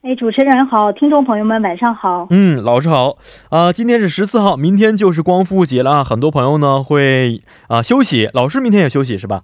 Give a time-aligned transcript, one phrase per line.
[0.00, 2.28] 哎，主持人好，听众朋友们晚上好。
[2.30, 3.16] 嗯，老师好。
[3.50, 9.42] 啊，今天是十四号，明天就是光复节了啊，很多朋友呢会啊休息，老师明天也休息是吧？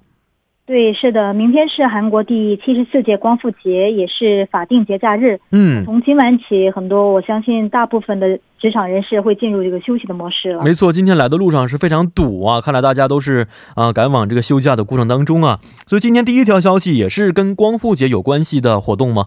[0.64, 5.41] 对，是的，明天是韩国第七十四届光复节，也是法定节假日。
[5.51, 10.62] 嗯，从今晚起，很多我相信大部分的职场人士会进入这个休息的模式了。
[10.62, 15.59] 没错，今天来的路上是非常堵啊，看来大家都是啊赶往这个休假的过程当中啊。
[15.89, 19.27] 所以今天第一条消息也是跟光复节有关系的活动吗？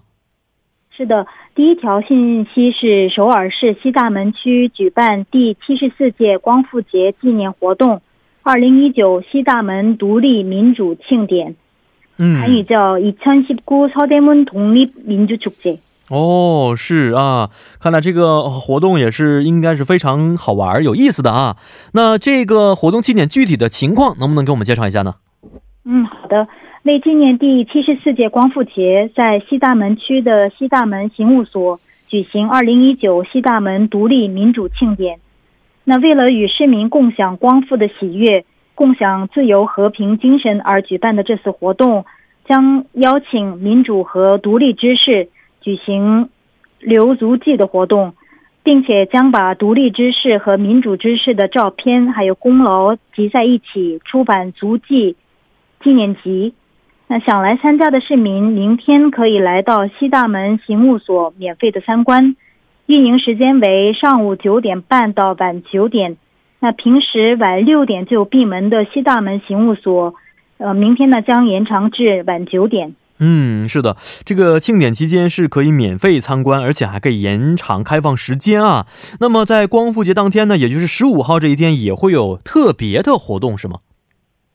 [0.97, 8.03] 是的，第一条信息是首尔市西大门区举办第七十四届光复节纪念活动，
[8.42, 11.56] 二零一九西大门独立民主庆典。
[12.19, 15.78] 嗯，韩语叫이천십구서대문독립민주축제。
[16.11, 17.48] 哦，是啊，
[17.81, 21.56] 看来这个活动也是应该是非常好玩、有意思的啊。
[21.95, 25.15] 那这个活动庆典具体的情况能不能给我们介绍一下呢？
[25.87, 26.47] 嗯，好的。
[26.88, 35.20] 为纪念第七十四届光复节，在西大门区的西大门刑务所举行二零一九西大门独立民主庆典。
[35.84, 42.06] 那为了与市民共享光复的喜悦，共享自由和平精神而举办的这次活动，
[42.46, 45.28] 将邀请民主和独立之士
[45.60, 46.30] 举行
[46.80, 48.14] 留足迹的活动，
[48.64, 55.18] 并且将把独立之士和民主之士的照片还有功劳集在一起，出版足迹
[55.84, 56.54] 纪念集。
[57.09, 62.36] 那想来参加的市民，明天可以来到西大门刑务所免费的参观，
[62.86, 66.17] 运营时间为上午九点半到晚九点。
[66.59, 70.16] 那平时晚六点就闭门的西大门刑务所，
[70.58, 72.94] 呃，明天呢将延长至晚九点。
[73.19, 78.85] 嗯，是的，这个庆典期间是可以免费参观，而且还可以延长开放时间啊。
[79.22, 83.79] 那么在光复节当天呢，也就是十五号这一天，也会有特别的活动，是吗？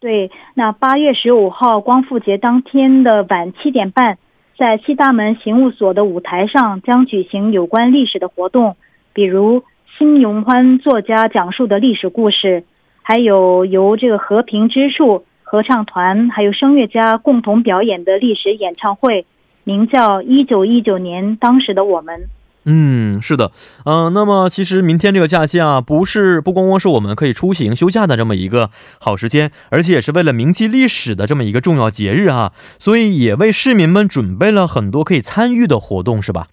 [0.02, 4.18] 对，那八月十五号光复节当天的晚七点半，
[4.58, 8.74] 在西大门刑务所的舞台上将举行有关历史的活动，
[9.12, 9.62] 比如
[9.96, 12.64] 辛永欢作家讲述的历史故事，
[13.00, 19.24] 还有由这个和平之树合唱团还有声乐家共同表演的历史演唱会，
[19.62, 22.16] 名叫《一九一九年当时的我们》。
[22.64, 23.50] 嗯，是的，
[23.84, 36.46] 嗯，那么其实明天这个假期啊，不是不光光是我们可以出行休假的这么一个好时间，而且也是为了铭记历史的这么一个重要节日啊，所以也为市民们准备了很多可以参与的活动，是吧？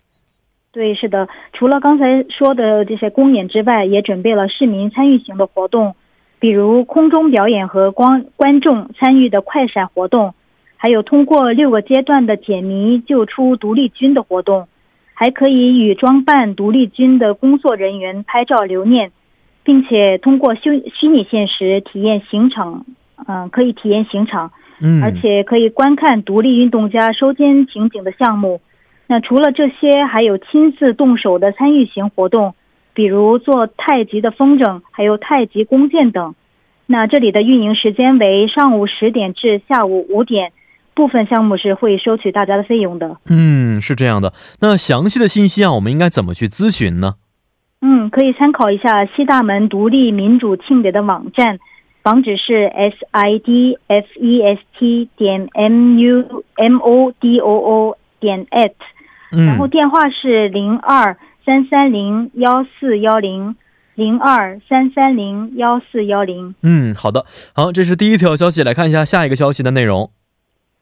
[0.72, 5.96] 对，是的，除了刚才说的这些公演之外，也准备了市民参与型的活动，
[6.40, 10.34] 比如空中表演和观观众参与的快闪活动，
[10.76, 14.68] 还有通过六个阶段的解谜救出独立军的活动。
[15.20, 19.12] 还可以与装扮独立军的工作人员拍照留念，
[19.66, 22.86] 并且通过虚虚拟现实体验刑场，
[23.28, 28.62] 嗯，可以体验刑场，嗯，而且可以观看独立运动家收监情景的项目。
[29.08, 32.56] 那除了这些，还有亲自动手的参与型活动，
[32.94, 36.34] 比如做太极的风筝，还有太极弓箭等。
[36.86, 40.54] 那这里的运营时间为上午十点至下午五点。
[41.00, 43.16] 部分项目是会收取大家的费用的。
[43.30, 44.34] 嗯，是这样的。
[44.60, 47.16] 那详细的信息啊，我们应该怎么去咨询呢？
[47.80, 51.58] 嗯，可以参考一下西大门独立民主庆典的网站，
[52.04, 57.98] 网址是 s i d f e s t 点 m u m o d o o
[58.20, 58.74] 点 at，
[59.32, 61.16] 然后电话是零二
[61.46, 63.56] 三三零幺四幺零
[63.96, 66.54] 零二三三零幺四幺零。
[66.62, 70.12] 嗯，好的，好，这是第一条消息，来看一下下一个消息的内容。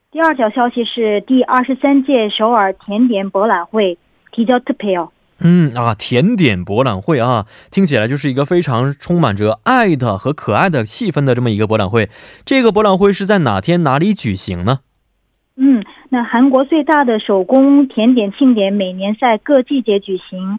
[0.10, 3.98] 第二条消息是第二十三届首尔甜点博览会
[4.32, 5.12] 提交特票。
[5.42, 12.08] 嗯啊，甜点博览会啊，听起来就是一个非常充满着爱的和可爱的气氛的这么一个博览会。
[12.46, 14.80] 这个博览会是在哪天哪里举行呢？
[15.58, 20.58] 嗯，那韩国最大的手工甜点庆典每年在各季节举行。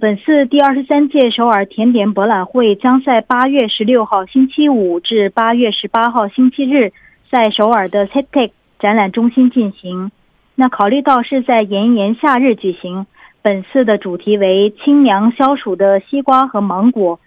[0.00, 6.90] 本次第二十三届首尔甜点博览会将在八月十六号星期五至八月十八号星期日
[7.30, 10.10] 在首尔的 s e t e 展览中心进行。
[10.54, 13.06] 那考虑到是在炎炎夏日举行，
[13.42, 17.20] 本次的主题为清凉消暑的西瓜和芒果，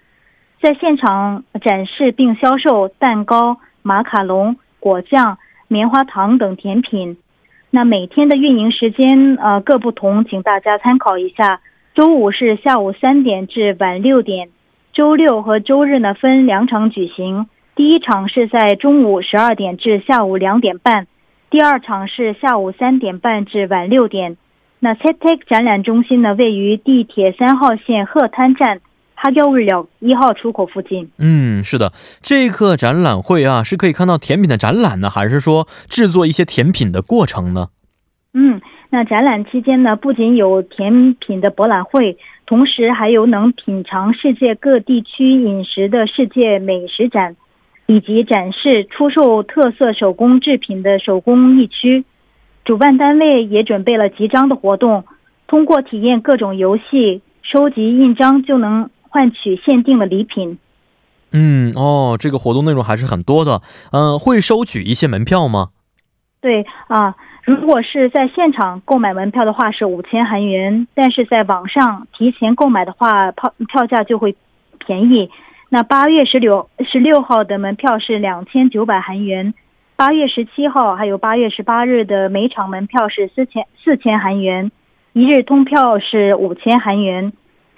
[0.60, 5.38] 在现场展示并销售蛋糕、马卡龙、果酱、
[5.68, 7.16] 棉花糖等甜品。
[7.70, 11.60] 那每天的运营时间呃各不同，请大家参考一下。
[11.94, 14.50] 周五是下午三点至晚六点，
[14.92, 21.06] 周六和周日呢分两场举行，第一场是在中午十二点至下午两点半，
[21.52, 24.38] 第二场是下午三点半至晚六点。
[24.80, 28.80] 那 c e t e c 展览中心呢位于地铁三号线鹤滩站。
[29.14, 31.10] 哈胶物料一号出口附近。
[31.18, 37.68] 嗯，是的，这个展览会啊，是可以看到甜品的展览呢，还是说制作一些甜品的过程呢？
[38.32, 42.16] 嗯，那展览期间呢，不仅有甜品的博览会，
[42.46, 47.36] 同时还有能品尝世界各地区饮食的世界美食展，
[47.92, 52.04] 以及展示出售特色手工制品的手工艺区。
[52.64, 55.04] 主办单位也准备了集章的活动，
[55.46, 58.90] 通过体验各种游戏、收集印章就能。
[59.14, 60.56] 换取限定的礼品。
[61.32, 63.60] 嗯，哦，这个活动内容还是很多的。
[63.92, 65.68] 嗯，会收取一些门票吗？
[66.40, 67.14] 对啊，
[67.44, 74.34] 如果是在现场购买门票的话是五千韩元，但是在网上提前购买的话，票票价就会
[74.78, 75.28] 便宜。
[75.74, 79.54] 那八月十六十六号的门票是两千九百韩元，
[79.96, 84.70] 八月十七号还有八月十八日的每场门票是四千四千韩元，
[85.14, 87.32] 一日通票是五千韩元。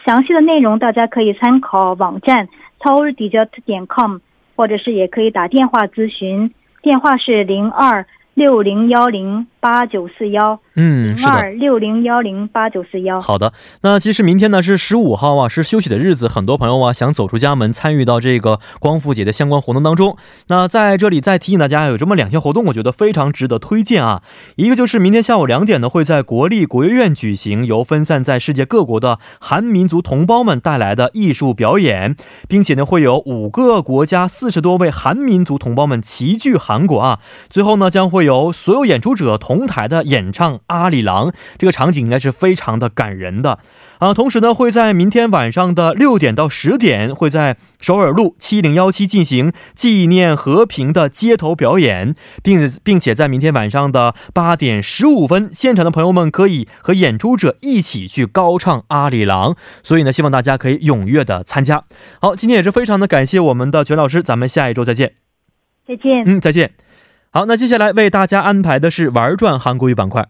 [0.05, 2.49] 详细的内容大家可以参考网站
[2.81, 4.19] t o w e r d i j i t 点 com，
[4.57, 6.53] 或者是也可以打电话咨询，
[6.83, 8.05] 电话是零二。
[8.35, 13.21] 六零幺零八九四幺，嗯，是的，六零幺零八九四幺。
[13.21, 20.17] 好的，那其实明天呢是十五号啊，是休息的日子，很多朋友啊想走出家门，参与到这个光复节的相关活动当中。
[20.49, 24.23] 那在这里再提醒大家，有这么两项活动，我觉得非常值得推荐啊。
[24.57, 32.17] 一个就是明天下午两点呢，会在国立国乐院举行由分散在世界各国的韩民族同胞们带来的艺术表演，
[32.49, 37.21] 并且呢会有五个国家四十多位韩民族同胞们齐聚韩国啊。
[37.49, 38.25] 最后呢将会。
[38.25, 43.59] 有所有演出者同台的演唱《阿里郎》，这个场景应该是非常的感人的
[43.99, 44.13] 啊！
[44.15, 59.53] 同时呢，会在明天晚上的六点到十点，会在首尔路七零幺七进行纪念和平的街头表演，并并且在明天晚上的八点十五分，现场的朋友们可以和演出者一起去高唱《阿里郎》，
[59.83, 61.85] 所以呢，希望大家可以踊跃的参加。
[62.21, 65.15] 好，今天也是非常的感谢我们的全老师，咱们下一周再见。
[65.87, 66.25] 再见。
[66.27, 66.73] 嗯，再见。
[67.31, 70.27] 好，那接下来为大家安排的是玩转韩国语板块。